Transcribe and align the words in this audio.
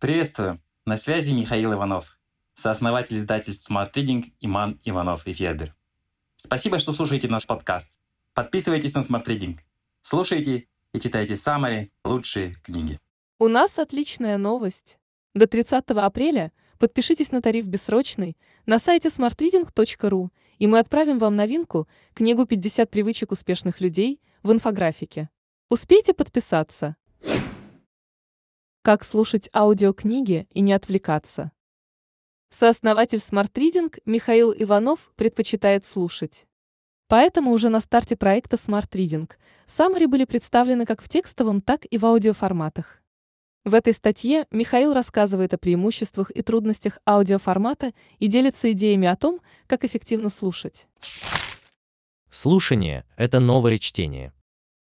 Приветствую! 0.00 0.62
На 0.86 0.96
связи 0.96 1.32
Михаил 1.32 1.74
Иванов, 1.74 2.18
сооснователь 2.54 3.18
издательств 3.18 3.70
Smart 3.70 3.92
Reading 3.92 4.32
Иман 4.40 4.80
Иванов 4.82 5.26
и 5.26 5.34
Федер. 5.34 5.74
Спасибо, 6.36 6.78
что 6.78 6.92
слушаете 6.92 7.28
наш 7.28 7.46
подкаст. 7.46 7.92
Подписывайтесь 8.32 8.94
на 8.94 9.00
Smart 9.00 9.26
Reading. 9.26 9.58
Слушайте 10.00 10.68
и 10.94 11.00
читайте 11.00 11.36
самые 11.36 11.90
лучшие 12.02 12.54
книги. 12.62 12.98
У 13.38 13.48
нас 13.48 13.78
отличная 13.78 14.38
новость. 14.38 14.98
До 15.34 15.46
30 15.46 15.84
апреля 15.90 16.50
подпишитесь 16.78 17.30
на 17.30 17.42
тариф 17.42 17.66
бессрочный 17.66 18.38
на 18.64 18.78
сайте 18.78 19.10
smartreading.ru, 19.10 20.30
и 20.58 20.66
мы 20.66 20.78
отправим 20.78 21.18
вам 21.18 21.36
новинку, 21.36 21.86
книгу 22.14 22.44
«50 22.44 22.86
привычек 22.86 23.32
успешных 23.32 23.82
людей» 23.82 24.18
в 24.42 24.50
инфографике. 24.50 25.28
Успейте 25.68 26.14
подписаться. 26.14 26.96
Как 28.82 29.04
слушать 29.04 29.50
аудиокниги 29.52 30.48
и 30.54 30.62
не 30.62 30.72
отвлекаться? 30.72 31.52
Сооснователь 32.48 33.18
Smart 33.18 33.52
Reading 33.52 33.94
Михаил 34.06 34.54
Иванов 34.56 35.12
предпочитает 35.16 35.84
слушать. 35.84 36.46
Поэтому 37.06 37.50
уже 37.52 37.68
на 37.68 37.80
старте 37.80 38.16
проекта 38.16 38.56
Smart 38.56 38.88
Reading 38.92 39.30
Summary 39.66 40.06
были 40.06 40.24
представлены 40.24 40.86
как 40.86 41.02
в 41.02 41.10
текстовом, 41.10 41.60
так 41.60 41.84
и 41.90 41.98
в 41.98 42.06
аудиоформатах. 42.06 43.02
В 43.66 43.74
этой 43.74 43.92
статье 43.92 44.46
Михаил 44.50 44.94
рассказывает 44.94 45.52
о 45.52 45.58
преимуществах 45.58 46.30
и 46.30 46.40
трудностях 46.40 47.00
аудиоформата 47.06 47.92
и 48.18 48.28
делится 48.28 48.72
идеями 48.72 49.08
о 49.08 49.16
том, 49.16 49.40
как 49.66 49.84
эффективно 49.84 50.30
слушать. 50.30 50.86
Слушание– 52.30 53.04
это 53.18 53.40
новое 53.40 53.76
чтение. 53.76 54.32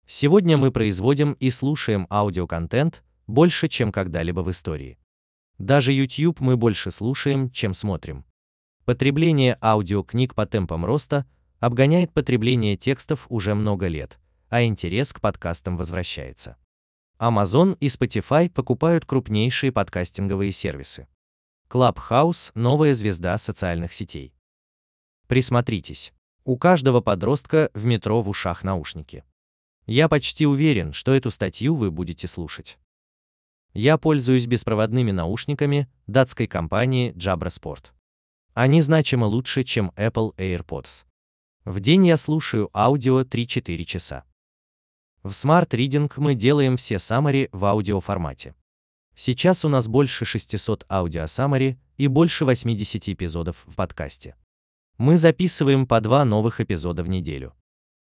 Сегодня 0.06 0.56
мы 0.56 0.72
производим 0.72 1.34
и 1.34 1.50
слушаем 1.50 2.06
аудиоконтент– 2.08 3.02
больше, 3.26 3.68
чем 3.68 3.92
когда-либо 3.92 4.40
в 4.40 4.50
истории. 4.50 4.98
Даже 5.58 5.92
YouTube 5.92 6.40
мы 6.40 6.56
больше 6.56 6.90
слушаем, 6.90 7.50
чем 7.50 7.74
смотрим. 7.74 8.24
Потребление 8.84 9.56
аудиокниг 9.60 10.34
по 10.34 10.46
темпам 10.46 10.84
роста 10.84 11.26
обгоняет 11.60 12.12
потребление 12.12 12.76
текстов 12.76 13.26
уже 13.28 13.54
много 13.54 13.86
лет, 13.86 14.18
а 14.48 14.64
интерес 14.64 15.12
к 15.12 15.20
подкастам 15.20 15.76
возвращается. 15.76 16.56
Amazon 17.18 17.76
и 17.78 17.86
Spotify 17.86 18.50
покупают 18.50 19.06
крупнейшие 19.06 19.70
подкастинговые 19.70 20.50
сервисы. 20.50 21.06
Clubhouse– 21.70 22.50
новая 22.54 22.94
звезда 22.94 23.38
социальных 23.38 23.92
сетей. 23.92 24.34
Присмотритесь. 25.28 26.12
У 26.44 26.58
каждого 26.58 27.00
подростка 27.00 27.70
в 27.72 27.84
метро 27.84 28.20
в 28.20 28.28
ушах 28.28 28.64
наушники. 28.64 29.24
Я 29.86 30.08
почти 30.08 30.46
уверен, 30.46 30.92
что 30.92 31.14
эту 31.14 31.30
статью 31.30 31.76
вы 31.76 31.92
будете 31.92 32.26
слушать. 32.26 32.78
Я 33.74 33.96
пользуюсь 33.96 34.46
беспроводными 34.46 35.12
наушниками 35.12 35.88
датской 36.06 36.46
компании 36.46 37.12
Jabra 37.14 37.48
Sport. 37.48 37.86
Они 38.52 38.82
значимо 38.82 39.24
лучше, 39.24 39.64
чем 39.64 39.92
Apple 39.96 40.34
AirPods. 40.36 41.04
В 41.64 41.80
день 41.80 42.06
я 42.06 42.18
слушаю 42.18 42.68
аудио 42.74 43.22
3-4 43.22 43.84
часа. 43.84 44.24
В 45.22 45.30
Smart 45.30 45.70
Reading 45.70 46.12
мы 46.16 46.34
делаем 46.34 46.76
все 46.76 46.96
summary 46.96 47.48
в 47.52 47.64
аудиоформате. 47.64 48.54
Сейчас 49.14 49.64
у 49.64 49.70
нас 49.70 49.88
больше 49.88 50.26
600 50.26 50.84
аудио 50.90 51.24
summary 51.24 51.78
и 51.96 52.08
больше 52.08 52.44
80 52.44 53.08
эпизодов 53.08 53.64
в 53.66 53.74
подкасте. 53.76 54.36
Мы 54.98 55.16
записываем 55.16 55.86
по 55.86 56.00
два 56.00 56.26
новых 56.26 56.60
эпизода 56.60 57.02
в 57.02 57.08
неделю. 57.08 57.54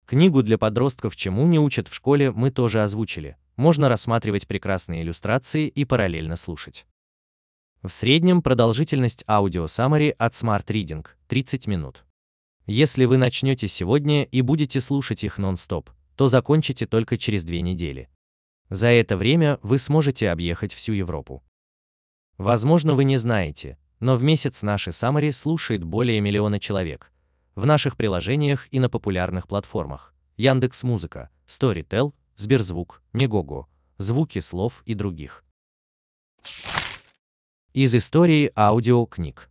Книгу 0.04 0.42
для 0.42 0.58
подростков 0.58 1.16
«Чему 1.16 1.46
не 1.46 1.58
учат 1.58 1.88
в 1.88 1.94
школе» 1.94 2.30
мы 2.32 2.50
тоже 2.50 2.82
озвучили, 2.82 3.38
можно 3.56 3.88
рассматривать 3.88 4.46
прекрасные 4.46 5.02
иллюстрации 5.02 5.68
и 5.68 5.84
параллельно 5.84 6.36
слушать. 6.36 6.86
В 7.82 7.88
среднем 7.88 8.42
продолжительность 8.42 9.24
аудио 9.28 9.66
summary 9.66 10.10
от 10.10 10.32
Smart 10.32 10.64
Reading 10.66 11.06
30 11.28 11.66
минут. 11.66 12.04
Если 12.66 13.04
вы 13.04 13.18
начнете 13.18 13.68
сегодня 13.68 14.24
и 14.24 14.40
будете 14.40 14.80
слушать 14.80 15.22
их 15.22 15.36
нон-стоп, 15.36 15.90
то 16.16 16.28
закончите 16.28 16.86
только 16.86 17.18
через 17.18 17.44
две 17.44 17.60
недели. 17.60 18.08
За 18.70 18.88
это 18.88 19.16
время 19.16 19.58
вы 19.62 19.78
сможете 19.78 20.30
объехать 20.30 20.72
всю 20.72 20.92
Европу. 20.92 21.44
Возможно, 22.38 22.94
вы 22.94 23.04
не 23.04 23.18
знаете, 23.18 23.78
но 24.00 24.16
в 24.16 24.22
месяц 24.22 24.62
наши 24.62 24.90
summary 24.90 25.32
слушает 25.32 25.84
более 25.84 26.20
миллиона 26.20 26.58
человек. 26.58 27.12
В 27.54 27.66
наших 27.66 27.96
приложениях 27.96 28.66
и 28.70 28.80
на 28.80 28.88
популярных 28.88 29.46
платформах. 29.46 30.14
Яндекс 30.36 30.82
Музыка, 30.82 31.30
Storytel, 31.46 32.12
Сберзвук, 32.36 33.00
Негого, 33.12 33.68
звуки 33.98 34.40
слов 34.40 34.82
и 34.86 34.94
других. 34.94 35.44
Из 37.72 37.94
истории 37.94 38.50
аудиокниг. 38.56 39.48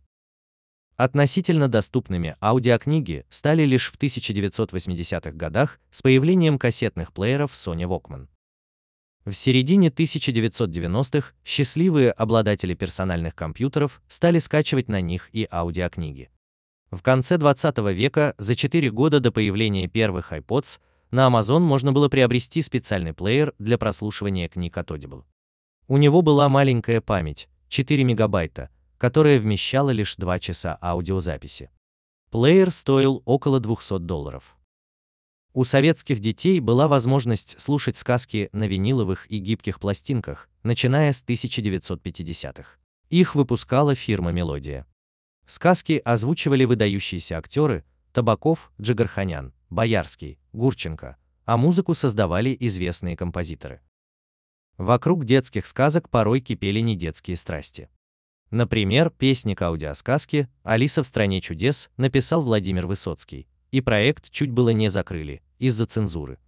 Относительно 0.96 1.68
доступными 1.68 2.36
аудиокниги 2.42 3.24
стали 3.30 3.62
лишь 3.62 3.90
в 3.90 3.98
1980-х 3.98 5.32
годах 5.32 5.80
с 5.90 6.02
появлением 6.02 6.58
кассетных 6.58 7.14
плееров 7.14 7.52
Sony 7.52 7.88
Walkman. 7.88 8.28
В 9.24 9.32
середине 9.32 9.88
1990-х 9.88 11.32
счастливые 11.42 12.12
обладатели 12.12 12.74
персональных 12.74 13.34
компьютеров 13.34 14.02
стали 14.08 14.38
скачивать 14.38 14.88
на 14.88 15.00
них 15.00 15.30
и 15.32 15.48
аудиокниги. 15.50 16.30
В 16.90 17.00
конце 17.00 17.38
20 17.38 17.78
века, 17.94 18.34
за 18.36 18.54
4 18.54 18.90
года 18.90 19.20
до 19.20 19.32
появления 19.32 19.88
первых 19.88 20.32
iPods, 20.32 20.78
на 21.14 21.28
Amazon 21.28 21.60
можно 21.60 21.92
было 21.92 22.08
приобрести 22.08 22.60
специальный 22.60 23.14
плеер 23.14 23.54
для 23.60 23.78
прослушивания 23.78 24.48
книг 24.48 24.76
от 24.76 24.90
Audible. 24.90 25.22
У 25.86 25.96
него 25.96 26.22
была 26.22 26.48
маленькая 26.48 27.00
память, 27.00 27.48
4 27.68 28.02
мегабайта, 28.02 28.68
которая 28.98 29.38
вмещала 29.38 29.90
лишь 29.90 30.16
2 30.16 30.40
часа 30.40 30.76
аудиозаписи. 30.82 31.70
Плеер 32.30 32.72
стоил 32.72 33.22
около 33.26 33.60
200 33.60 34.00
долларов. 34.00 34.56
У 35.52 35.62
советских 35.62 36.18
детей 36.18 36.58
была 36.58 36.88
возможность 36.88 37.60
слушать 37.60 37.96
сказки 37.96 38.48
на 38.50 38.66
виниловых 38.66 39.30
и 39.30 39.38
гибких 39.38 39.78
пластинках, 39.78 40.48
начиная 40.64 41.12
с 41.12 41.22
1950-х. 41.22 42.66
Их 43.10 43.36
выпускала 43.36 43.94
фирма 43.94 44.32
«Мелодия». 44.32 44.84
Сказки 45.46 46.02
озвучивали 46.04 46.64
выдающиеся 46.64 47.38
актеры 47.38 47.84
Табаков, 48.14 48.70
Джигарханян, 48.80 49.52
Боярский, 49.70 50.38
Гурченко, 50.52 51.16
а 51.46 51.56
музыку 51.56 51.94
создавали 51.94 52.56
известные 52.60 53.16
композиторы. 53.16 53.82
Вокруг 54.76 55.24
детских 55.24 55.66
сказок 55.66 56.08
порой 56.08 56.40
кипели 56.40 56.78
недетские 56.78 57.36
страсти. 57.36 57.90
Например, 58.50 59.10
песни 59.10 59.54
к 59.54 59.62
аудиосказке 59.62 60.48
«Алиса 60.62 61.02
в 61.02 61.06
стране 61.08 61.40
чудес» 61.40 61.90
написал 61.96 62.42
Владимир 62.42 62.86
Высоцкий, 62.86 63.48
и 63.72 63.80
проект 63.80 64.30
чуть 64.30 64.52
было 64.52 64.70
не 64.70 64.88
закрыли, 64.90 65.42
из-за 65.58 65.84
цензуры. 65.84 66.38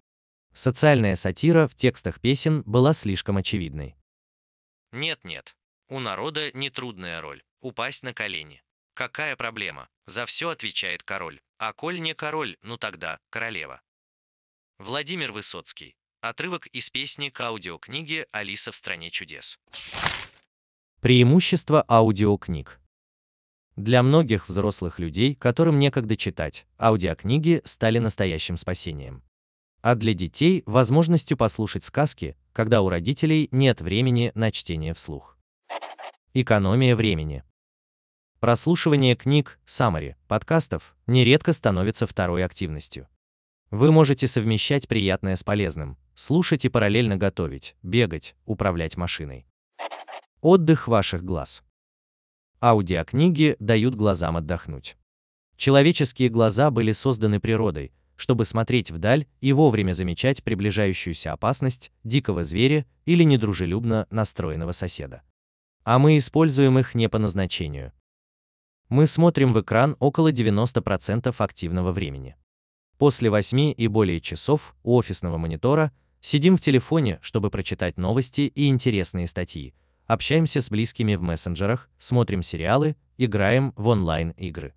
Социальная 0.53 1.17
сатира 1.17 1.67
в 1.67 1.75
текстах 1.75 2.21
песен 2.21 2.63
была 2.65 2.93
слишком 2.93 3.35
очевидной. 3.35 3.97
Нет-нет, 4.93 5.57
у 5.89 5.99
народа 5.99 6.49
нетрудная 6.53 7.19
роль– 7.19 7.43
упасть 7.59 8.03
на 8.03 8.13
колени. 8.13 8.63
Какая 8.93 9.35
проблема? 9.35 9.89
За 10.05 10.25
все 10.25 10.49
отвечает 10.49 11.03
король. 11.03 11.41
А 11.59 11.73
коль 11.73 11.99
не 11.99 12.13
король, 12.13 12.57
ну 12.61 12.77
тогда 12.77 13.19
королева. 13.29 13.81
Владимир 14.77 15.31
Высоцкий. 15.31 15.95
Отрывок 16.21 16.67
из 16.67 16.89
песни 16.91 17.29
к 17.29 17.41
аудиокниге 17.41 18.27
«Алиса 18.31 18.71
в 18.71 18.75
стране 18.75 19.09
чудес». 19.09 19.57
Преимущество 21.01 21.83
аудиокниг. 21.87 22.79
Для 23.75 24.03
многих 24.03 24.49
взрослых 24.49 24.99
людей, 24.99 25.33
которым 25.33 25.79
некогда 25.79 26.15
читать, 26.15 26.67
аудиокниги 26.79 27.61
стали 27.65 27.97
настоящим 27.97 28.57
спасением. 28.57 29.23
А 29.81 29.95
для 29.95 30.13
детей– 30.13 30.61
возможностью 30.65 31.37
послушать 31.37 31.83
сказки, 31.83 32.35
когда 32.53 32.81
у 32.81 32.89
родителей 32.89 33.47
нет 33.51 33.81
времени 33.81 34.31
на 34.35 34.51
чтение 34.51 34.93
вслух. 34.93 35.37
Экономия 36.33 36.95
времени. 36.95 37.43
Прослушивание 38.39 39.15
книг, 39.15 39.59
саммари, 39.65 40.15
подкастов 40.27 40.95
нередко 41.07 41.53
становится 41.53 42.05
второй 42.05 42.45
активностью. 42.45 43.07
Вы 43.71 43.91
можете 43.91 44.27
совмещать 44.27 44.87
приятное 44.87 45.35
с 45.35 45.43
полезным, 45.43 45.97
слушать 46.13 46.63
и 46.63 46.69
параллельно 46.69 47.17
готовить, 47.17 47.75
бегать, 47.81 48.35
управлять 48.45 48.95
машиной. 48.95 49.47
Отдых 50.41 50.87
ваших 50.87 51.23
глаз. 51.23 51.63
Аудиокниги 52.61 53.55
дают 53.59 53.95
глазам 53.95 54.37
отдохнуть. 54.37 54.97
Человеческие 55.55 56.29
глаза 56.29 56.69
были 56.69 56.91
созданы 56.91 57.39
природой, 57.39 57.91
чтобы 58.15 58.45
смотреть 58.45 58.91
вдаль 58.91 59.25
и 59.41 59.51
вовремя 59.51 59.93
замечать 59.93 60.43
приближающуюся 60.43 61.33
опасность 61.33 61.91
дикого 62.03 62.43
зверя 62.43 62.85
или 63.05 63.23
недружелюбно 63.23 64.05
настроенного 64.11 64.73
соседа. 64.73 65.23
А 65.83 65.97
мы 65.97 66.19
используем 66.19 66.77
их 66.77 66.93
не 66.93 67.09
по 67.09 67.17
назначению, 67.17 67.93
мы 68.89 69.05
смотрим 69.05 69.53
в 69.53 69.61
экран 69.61 69.95
около 69.99 70.31
90% 70.31 71.33
активного 71.37 71.91
времени. 71.91 72.35
После 72.97 73.29
8 73.29 73.73
и 73.77 73.87
более 73.87 74.21
часов 74.21 74.75
у 74.83 74.95
офисного 74.95 75.37
монитора 75.37 75.91
сидим 76.21 76.57
в 76.57 76.61
телефоне, 76.61 77.19
чтобы 77.21 77.49
прочитать 77.49 77.97
новости 77.97 78.41
и 78.41 78.69
интересные 78.69 79.27
статьи, 79.27 79.73
общаемся 80.05 80.61
с 80.61 80.69
близкими 80.69 81.15
в 81.15 81.21
мессенджерах, 81.21 81.89
смотрим 81.99 82.41
сериалы, 82.41 82.95
играем 83.17 83.73
в 83.75 83.87
онлайн-игры. 83.87 84.73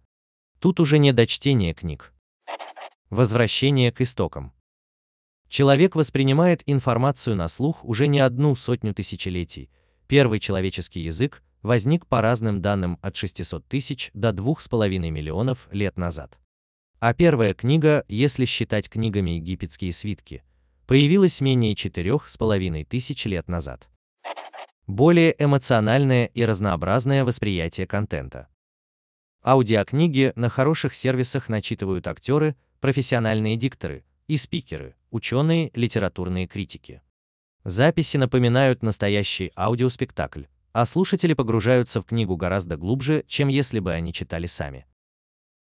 Тут 0.58 0.80
уже 0.80 0.98
не 0.98 1.12
до 1.12 1.26
чтения 1.26 1.72
книг. 1.72 2.12
Возвращение 3.08 3.92
к 3.92 4.00
истокам. 4.02 4.52
Человек 5.48 5.96
воспринимает 5.96 6.62
информацию 6.66 7.34
на 7.36 7.48
слух 7.48 7.84
уже 7.84 8.06
не 8.06 8.20
одну 8.20 8.54
сотню 8.54 8.94
тысячелетий. 8.94 9.70
Первый 10.06 10.38
человеческий 10.40 11.00
язык 11.00 11.42
возник 11.62 12.06
по 12.06 12.20
разным 12.20 12.60
данным 12.60 12.98
от 13.02 13.16
600 13.16 13.66
тысяч 13.66 14.10
до 14.14 14.30
2,5 14.30 14.98
миллионов 15.10 15.68
лет 15.70 15.96
назад. 15.96 16.38
А 16.98 17.14
первая 17.14 17.54
книга, 17.54 18.04
если 18.08 18.44
считать 18.44 18.88
книгами 18.88 19.30
египетские 19.30 19.92
свитки, 19.92 20.42
появилась 20.86 21.40
менее 21.40 21.74
4,5 21.74 22.84
тысяч 22.84 23.24
лет 23.24 23.48
назад. 23.48 23.88
Более 24.86 25.34
эмоциональное 25.38 26.26
и 26.26 26.44
разнообразное 26.44 27.24
восприятие 27.24 27.86
контента. 27.86 28.48
Аудиокниги 29.42 30.32
на 30.36 30.50
хороших 30.50 30.94
сервисах 30.94 31.48
начитывают 31.48 32.06
актеры, 32.06 32.56
профессиональные 32.80 33.56
дикторы 33.56 34.04
и 34.26 34.36
спикеры, 34.36 34.94
ученые, 35.10 35.70
литературные 35.74 36.46
критики. 36.46 37.00
Записи 37.64 38.16
напоминают 38.16 38.82
настоящий 38.82 39.52
аудиоспектакль, 39.56 40.44
а 40.72 40.86
слушатели 40.86 41.34
погружаются 41.34 42.00
в 42.00 42.04
книгу 42.04 42.36
гораздо 42.36 42.76
глубже, 42.76 43.24
чем 43.26 43.48
если 43.48 43.78
бы 43.78 43.92
они 43.92 44.12
читали 44.12 44.46
сами. 44.46 44.86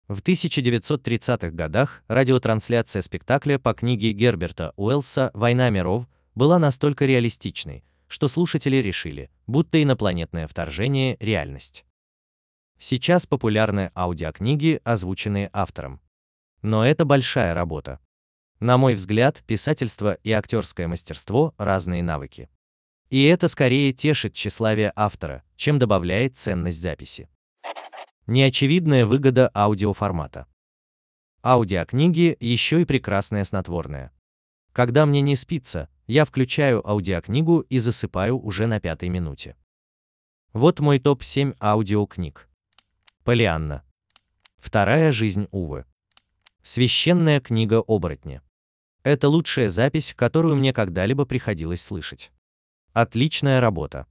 В 0.09 0.21
1930-х 0.21 1.51
годах 1.51 2.05
радиотрансляция 2.07 3.03
спектакля 3.03 3.59
по 3.59 3.75
книге 3.75 4.13
Герберта 4.13 4.73
Уэллса 4.77 5.31
«Война 5.35 5.69
миров» 5.71 6.07
была 6.37 6.59
настолько 6.59 7.07
реалистичной, 7.07 7.85
что 8.07 8.29
слушатели 8.29 8.77
решили, 8.77 9.31
будто 9.47 9.83
инопланетное 9.83 10.47
вторжение– 10.47 11.17
реальность. 11.21 11.85
Сейчас 12.79 13.27
популярны 13.27 13.91
аудиокниги, 13.97 14.81
озвученные 14.85 15.51
автором. 15.53 16.01
Но 16.63 16.87
это 16.87 17.05
большая 17.05 17.55
работа. 17.55 17.99
На 18.61 18.79
мой 18.79 18.95
взгляд, 18.95 19.43
писательство 19.47 20.15
и 20.23 20.31
актерское 20.31 20.87
мастерство– 20.87 21.55
разные 21.59 22.03
навыки. 22.03 22.49
И 23.11 23.25
это 23.25 23.49
скорее 23.49 23.93
тешит 23.93 24.35
тщеславие 24.35 24.93
автора, 24.97 25.44
чем 25.56 25.79
добавляет 25.79 26.37
ценность 26.37 26.81
записи. 26.81 27.29
Неочевидная 28.26 29.06
выгода 29.06 29.50
аудиоформата. 29.55 30.47
Аудиокниги 31.43 32.37
еще 32.41 32.82
и 32.82 32.85
прекрасное 32.85 33.44
снотворное. 33.44 34.12
Когда 34.73 35.06
мне 35.06 35.20
не 35.20 35.37
спится, 35.37 35.88
я 36.08 36.25
включаю 36.25 36.87
аудиокнигу 36.87 37.61
и 37.61 37.79
засыпаю 37.79 38.38
уже 38.38 38.67
на 38.67 38.81
пятой 38.81 39.09
минуте. 39.09 39.56
Вот 40.52 40.81
мой 40.81 40.99
топ-7 40.99 41.56
аудиокниг. 41.61 42.49
Полианна. 43.23 43.85
Вторая 44.56 45.12
жизнь 45.12 45.47
Увы. 45.52 45.85
Священная 46.62 47.41
книга 47.41 47.81
оборотня. 47.87 48.43
Это 49.05 49.29
лучшая 49.29 49.69
запись, 49.69 50.14
которую 50.17 50.56
мне 50.56 50.73
когда-либо 50.73 51.25
приходилось 51.26 51.82
слышать. 51.82 52.32
Отличная 52.99 53.61
работа. 53.61 54.07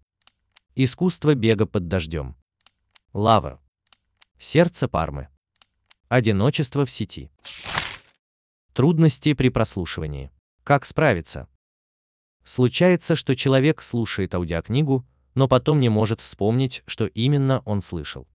Искусство 0.76 1.34
бега 1.34 1.66
под 1.66 1.88
дождем. 1.88 2.36
Лава. 3.14 3.60
Сердце 4.38 4.88
Пармы. 4.88 5.30
Одиночество 6.08 6.86
в 6.86 6.92
сети. 6.92 7.32
Трудности 8.74 9.34
при 9.34 9.50
прослушивании. 9.50 10.30
Как 10.64 10.86
справиться? 10.86 11.48
Случается, 12.44 13.16
что 13.16 13.36
человек 13.36 13.82
слушает 13.82 14.36
аудиокнигу, 14.36 15.04
но 15.34 15.48
потом 15.48 15.80
не 15.80 15.90
может 15.90 16.22
вспомнить, 16.22 16.84
что 16.86 17.08
именно 17.08 17.64
он 17.66 17.82
слышал. 17.82 18.28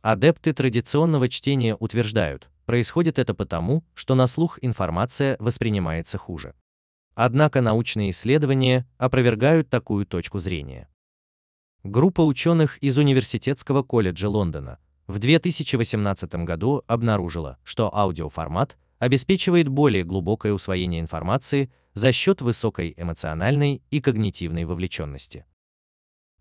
Адепты 0.00 0.52
традиционного 0.52 1.28
чтения 1.28 1.74
утверждают, 1.74 2.48
происходит 2.66 3.18
это 3.18 3.34
потому, 3.34 3.82
что 3.94 4.14
на 4.14 4.28
слух 4.28 4.60
информация 4.62 5.36
воспринимается 5.40 6.18
хуже. 6.18 6.54
Однако 7.20 7.62
научные 7.62 8.10
исследования 8.10 8.86
опровергают 8.96 9.68
такую 9.68 10.06
точку 10.06 10.38
зрения. 10.38 10.88
Группа 11.82 12.20
ученых 12.20 12.78
из 12.78 12.96
Университетского 12.96 13.82
колледжа 13.82 14.28
Лондона 14.28 14.78
в 15.08 15.18
2018 15.18 16.32
году 16.44 16.84
обнаружила, 16.86 17.58
что 17.64 17.92
аудиоформат 17.92 18.78
обеспечивает 19.00 19.66
более 19.66 20.04
глубокое 20.04 20.52
усвоение 20.52 21.00
информации 21.00 21.72
за 21.92 22.12
счет 22.12 22.40
высокой 22.40 22.94
эмоциональной 22.96 23.82
и 23.90 24.00
когнитивной 24.00 24.64
вовлеченности. 24.64 25.44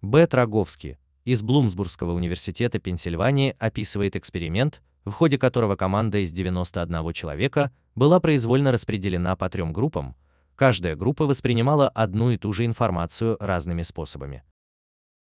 Б. 0.04 0.28
Троговский 0.28 1.00
из 1.26 1.42
Блумсбургского 1.42 2.12
университета 2.12 2.78
Пенсильвании 2.78 3.56
описывает 3.58 4.16
эксперимент, 4.16 4.84
в 5.06 5.12
ходе 5.12 5.40
которого 5.40 5.76
команда 5.76 6.20
из 6.20 6.32
91 6.32 7.14
человека 7.14 7.72
была 7.96 8.20
произвольно 8.20 8.72
распределена 8.72 9.36
по 9.36 9.50
трем 9.50 9.74
группам, 9.74 10.16
каждая 10.58 10.96
группа 10.96 11.26
воспринимала 11.26 11.88
одну 11.88 12.32
и 12.32 12.38
ту 12.38 12.52
же 12.52 12.66
информацию 12.66 13.38
разными 13.40 13.84
способами. 13.84 14.44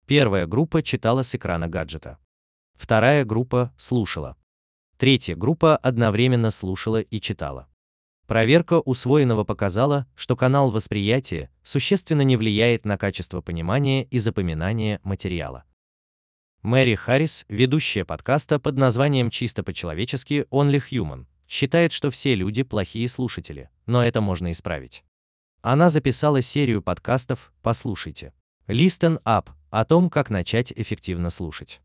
Первая 0.06 0.46
группа 0.46 0.82
читала 0.82 1.22
с 1.22 1.34
экрана 1.34 1.66
гаджета. 1.66 2.18
Вторая 2.74 3.24
группа 3.24 3.72
слушала. 3.78 4.36
Третья 4.98 5.34
группа 5.34 5.76
одновременно 5.78 6.50
слушала 6.50 7.00
и 7.00 7.20
читала. 7.20 7.68
Проверка 8.26 8.80
усвоенного 8.80 9.44
показала, 9.44 10.06
что 10.14 10.36
канал 10.36 10.70
восприятия 10.70 11.50
существенно 11.62 12.22
не 12.22 12.36
влияет 12.36 12.84
на 12.84 12.98
качество 12.98 13.40
понимания 13.40 14.04
и 14.04 14.18
запоминания 14.18 15.00
материала. 15.04 15.64
Мэри 16.62 16.94
Харрис, 16.94 17.46
ведущая 17.48 18.04
подкаста 18.04 18.58
под 18.58 18.76
названием 18.76 19.30
«Чисто 19.30 19.62
по-человечески 19.62 20.46
Only 20.50 20.82
Human», 20.90 21.26
считает, 21.48 21.92
что 21.92 22.10
все 22.10 22.34
люди 22.34 22.62
плохие 22.62 23.08
слушатели, 23.08 23.70
но 23.86 24.04
это 24.04 24.20
можно 24.20 24.52
исправить. 24.52 25.04
Она 25.66 25.88
записала 25.88 26.42
серию 26.42 26.82
подкастов 26.82 27.50
«Послушайте». 27.62 28.34
Listen 28.68 29.18
Up 29.22 29.48
о 29.70 29.86
том, 29.86 30.10
как 30.10 30.28
начать 30.28 30.70
эффективно 30.76 31.30
слушать. 31.30 31.80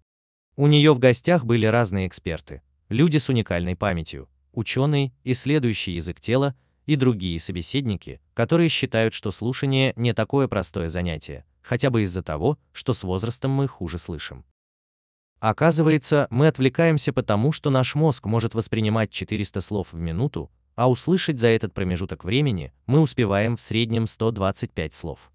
У 0.58 0.68
нее 0.68 0.94
в 0.94 1.00
гостях 1.00 1.46
были 1.46 1.66
разные 1.66 2.06
эксперты, 2.06 2.62
люди 2.90 3.16
с 3.16 3.30
уникальной 3.30 3.78
памятью, 3.78 4.28
ученые, 4.52 5.14
исследующие 5.24 5.96
язык 5.96 6.20
тела 6.20 6.56
и 6.88 6.98
другие 6.98 7.40
собеседники, 7.40 8.20
которые 8.34 8.68
считают, 8.68 9.14
что 9.14 9.32
слушание 9.32 9.94
не 9.96 10.14
такое 10.14 10.50
простое 10.50 10.90
занятие, 10.90 11.46
хотя 11.62 11.90
бы 11.90 12.02
из-за 12.02 12.22
того, 12.22 12.58
что 12.74 12.92
с 12.92 13.04
возрастом 13.06 13.52
мы 13.52 13.70
хуже 13.70 13.98
слышим. 13.98 14.44
Оказывается, 15.40 16.28
мы 16.32 16.48
отвлекаемся 16.48 17.14
потому, 17.14 17.54
что 17.54 17.70
наш 17.70 17.96
мозг 17.96 18.26
может 18.26 18.56
воспринимать 18.56 19.10
400 19.10 19.62
слов 19.62 19.94
в 19.94 19.98
минуту, 19.98 20.52
а 20.80 20.90
услышать 20.90 21.40
за 21.40 21.50
этот 21.50 21.74
промежуток 21.74 22.24
времени 22.24 22.72
мы 22.86 23.02
успеваем 23.02 23.58
в 23.58 23.62
среднем 23.62 24.08
125 24.08 24.94
слов. 24.94 25.30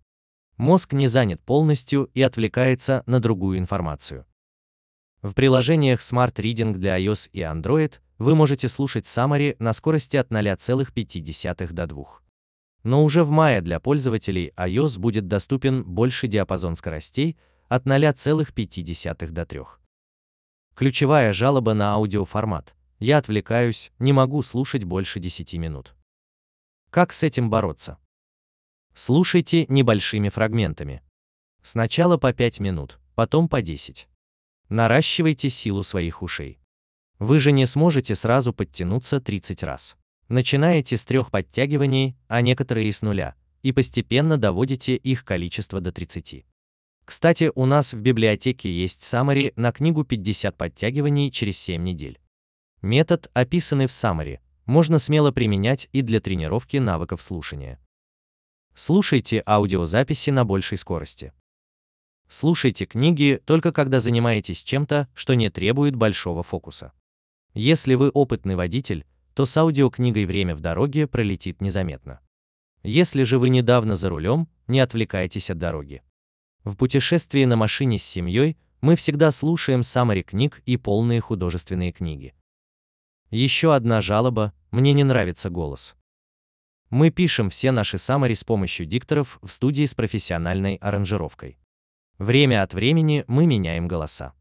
Мозг 0.57 0.95
не 0.95 1.07
занят 1.07 1.39
полностью 1.43 2.09
и 2.15 2.23
отвлекается 2.23 3.03
на 3.05 3.21
другую 3.21 3.59
информацию. 3.59 4.25
В 5.21 5.35
приложениях 5.35 6.01
Smart 6.01 6.33
Reading 6.37 6.73
для 6.73 6.99
iOS 6.99 7.29
и 7.35 7.41
Android 7.41 7.97
вы 8.17 8.35
можете 8.35 8.71
слушать 8.71 9.05
Summary 9.05 9.55
на 9.59 9.75
скорости 9.75 10.17
от 10.17 10.31
0,5 10.31 11.73
до 11.75 11.87
2. 11.89 12.05
Но 12.85 13.05
уже 13.05 13.23
в 13.23 13.29
мае 13.29 13.61
для 13.61 13.81
пользователей 13.81 14.51
iOS 14.57 14.99
будет 14.99 15.29
доступен 15.29 15.85
больший 15.85 16.31
диапазон 16.31 16.75
скоростей 16.75 17.37
от 17.69 17.85
0,5 17.85 19.31
до 19.31 19.45
3. 19.45 19.61
Ключевая 20.75 21.35
жалоба 21.35 21.75
на 21.75 21.93
аудиоформат. 21.93 22.75
Я 22.99 23.19
отвлекаюсь, 23.19 23.93
не 23.99 24.13
могу 24.13 24.43
слушать 24.43 24.85
больше 24.85 25.21
10 25.21 25.55
минут. 25.55 25.95
Как 26.91 27.13
с 27.13 27.23
этим 27.23 27.51
бороться? 27.51 27.99
Слушайте 28.95 29.67
небольшими 29.69 30.29
фрагментами. 30.29 31.03
Сначала 31.63 32.17
по 32.17 32.33
5 32.33 32.61
минут, 32.61 33.01
потом 33.15 33.49
по 33.49 33.61
10. 33.61 34.07
Наращивайте 34.69 35.51
силу 35.51 35.83
своих 35.83 36.23
ушей. 36.23 36.61
Вы 37.19 37.41
же 37.41 37.53
не 37.53 37.67
сможете 37.67 38.15
сразу 38.15 38.53
подтянуться 38.53 39.21
30 39.21 39.63
раз. 39.63 39.97
Начинаете 40.29 40.97
с 40.97 41.05
трех 41.05 41.31
подтягиваний, 41.31 42.17
а 42.29 42.41
некоторые 42.41 42.93
с 42.93 43.03
нуля, 43.03 43.35
и 43.63 43.73
постепенно 43.73 44.37
доводите 44.37 44.97
их 44.97 45.25
количество 45.25 45.81
до 45.81 45.93
30. 45.93 46.47
Кстати, 47.05 47.53
у 47.55 47.67
нас 47.67 47.93
в 47.93 48.01
библиотеке 48.01 48.71
есть 48.71 49.03
summary 49.03 49.53
на 49.57 49.73
книгу 49.73 50.05
50 50.05 50.57
подтягиваний 50.57 51.31
через 51.31 51.59
7 51.59 51.83
недель. 51.83 52.19
Метод, 52.85 53.31
описанный 53.33 53.87
в 53.87 53.91
summary, 53.93 54.41
можно 54.67 54.99
смело 54.99 55.33
применять 55.33 55.89
и 55.93 56.03
для 56.03 56.21
тренировки 56.21 56.77
навыков 56.77 57.23
слушания. 57.23 57.81
Слушайте 58.75 59.43
аудиозаписи 59.47 60.29
на 60.29 60.45
большей 60.45 60.77
скорости. 60.77 61.33
Слушайте 62.29 62.85
книги 62.85 63.41
только 63.47 63.73
когда 63.73 64.01
занимаетесь 64.01 64.63
чем-то, 64.63 65.09
что 65.15 65.33
не 65.33 65.49
требует 65.49 65.97
большого 65.97 66.43
фокуса. 66.43 66.93
Если 67.55 67.95
вы 67.95 68.11
опытный 68.11 68.55
водитель, 68.55 69.07
то 69.33 69.47
с 69.47 69.57
аудиокнигой 69.57 70.27
время 70.27 70.55
в 70.55 70.61
дороге 70.61 71.07
пролетит 71.07 71.63
незаметно. 71.63 72.21
Если 72.83 73.23
же 73.23 73.39
вы 73.39 73.49
недавно 73.49 73.97
за 73.97 74.11
рулем, 74.11 74.47
не 74.67 74.81
отвлекайтесь 74.81 75.49
от 75.49 75.57
дороги. 75.57 76.03
В 76.65 76.77
путешествии 76.77 77.47
на 77.47 77.57
машине 77.57 77.99
с 77.99 78.05
семьей 78.05 78.59
мы 78.83 78.95
всегда 78.95 79.31
слушаем 79.31 79.83
саммари 79.83 80.21
книг 80.21 80.61
и 80.67 80.77
полные 80.77 81.23
художественные 81.23 81.91
книги. 81.91 82.35
Еще 83.35 83.75
одна 83.75 84.01
жалоба– 84.01 84.53
мне 84.71 84.93
не 84.93 85.03
нравится 85.03 85.51
голос. 85.51 85.97
Мы 86.91 87.11
пишем 87.11 87.51
все 87.51 87.73
наши 87.73 87.99
саммари 87.99 88.35
с 88.35 88.45
помощью 88.45 88.87
дикторов 88.87 89.41
в 89.43 89.51
студии 89.51 89.85
с 89.85 89.93
профессиональной 89.93 90.77
аранжировкой. 90.77 91.59
Время 92.19 92.63
от 92.63 92.75
времени 92.75 93.25
мы 93.27 93.47
меняем 93.47 93.89
голоса. 93.89 94.35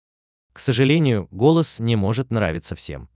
К 0.53 0.59
сожалению, 0.59 1.27
голос 1.31 1.79
не 1.79 1.95
может 1.95 2.29
нравиться 2.29 2.75
всем. 2.75 3.09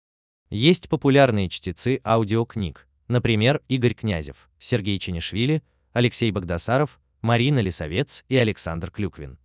Есть 0.49 0.89
популярные 0.89 1.49
чтецы 1.49 2.01
аудиокниг, 2.05 2.87
например, 3.09 3.61
Игорь 3.67 3.95
Князев, 3.95 4.49
Сергей 4.61 5.01
Ченишвили, 5.01 5.65
Алексей 5.93 6.31
Богдасаров, 6.31 7.01
Марина 7.21 7.59
Лисовец 7.59 8.25
и 8.29 8.37
Александр 8.37 8.93
Клюквин. 8.93 9.41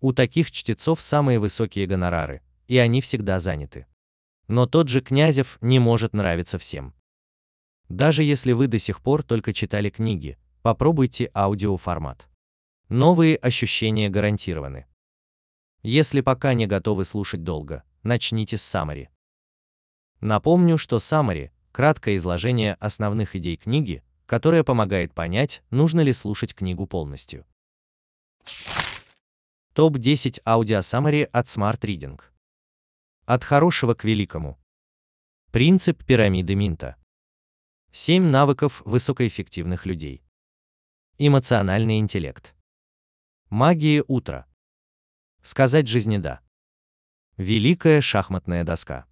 У 0.00 0.14
таких 0.14 0.52
чтецов 0.52 1.02
самые 1.02 1.38
высокие 1.38 1.86
гонорары, 1.86 2.40
и 2.66 2.78
они 2.78 3.02
всегда 3.02 3.38
заняты. 3.40 3.86
Но 4.48 4.66
тот 4.66 4.88
же 4.88 5.00
Князев 5.00 5.58
не 5.60 5.78
может 5.78 6.12
нравиться 6.12 6.58
всем. 6.58 6.94
Даже 7.88 8.22
если 8.22 8.52
вы 8.52 8.66
до 8.66 8.78
сих 8.78 9.00
пор 9.00 9.22
только 9.22 9.52
читали 9.52 9.90
книги, 9.90 10.38
попробуйте 10.62 11.30
аудиоформат. 11.34 12.28
Новые 12.88 13.36
ощущения 13.36 14.08
гарантированы. 14.08 14.86
Если 15.82 16.20
пока 16.20 16.54
не 16.54 16.66
готовы 16.66 17.04
слушать 17.04 17.42
долго, 17.42 17.82
начните 18.02 18.56
с 18.56 18.74
summary. 18.74 19.08
Напомню, 20.20 20.78
что 20.78 20.96
summary– 20.96 21.50
краткое 21.72 22.16
изложение 22.16 22.74
основных 22.74 23.36
идей 23.36 23.56
книги, 23.56 24.02
которое 24.26 24.64
помогает 24.64 25.14
понять, 25.14 25.62
нужно 25.70 26.00
ли 26.00 26.12
слушать 26.12 26.54
книгу 26.54 26.86
полностью. 26.86 27.44
Топ-10 29.74 30.40
аудиосаммари 30.44 31.28
от 31.30 31.46
Smart 31.46 31.80
Reading. 31.80 32.20
От 33.28 33.42
хорошего 33.42 33.94
к 33.94 34.04
великому. 34.04 34.56
Принцип 35.50 36.04
пирамиды 36.04 36.54
Минта. 36.54 36.96
7 37.90 38.22
навыков 38.22 38.82
высокоэффективных 38.84 39.84
людей. 39.84 40.22
Эмоциональный 41.18 41.98
интеллект. 41.98 42.54
Магия 43.50 44.04
утра. 44.06 44.46
Сказать 45.42 45.88
жизни 45.88 46.18
да. 46.18 46.40
Великая 47.36 48.00
шахматная 48.00 48.62
доска. 48.62 49.08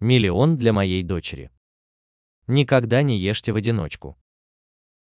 Миллион 0.00 0.58
для 0.58 0.74
моей 0.74 1.02
дочери. 1.02 1.50
Никогда 2.46 3.00
не 3.00 3.18
ешьте 3.18 3.52
в 3.52 3.56
одиночку. 3.56 4.18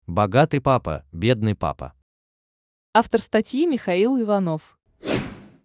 Богатый 0.07 0.61
папа, 0.61 1.07
бедный 1.11 1.55
папа. 1.55 1.95
Автор 2.93 3.23
статьи 3.23 3.67
Михаил 3.67 4.21
Иванов. 4.21 4.79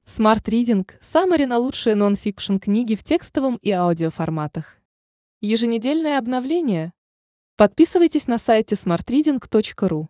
Smart 0.08 0.44
Reading– 0.44 0.88
саммари 1.02 1.46
на 1.46 1.58
лучшие 1.58 1.96
нон-фикшн 1.96 2.58
книги 2.58 2.94
в 2.94 3.04
текстовом 3.04 3.56
и 3.64 3.72
аудиоформатах. 3.72 4.78
Еженедельное 5.42 6.20
обновление. 6.20 6.94
Подписывайтесь 7.58 8.28
на 8.28 8.38
сайте 8.38 8.76
smartreading.ru. 8.76 10.08